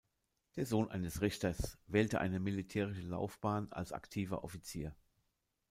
[0.55, 4.95] Der Sohn eines Richters wählte eine militärische Laufbahn als aktiver Offizier.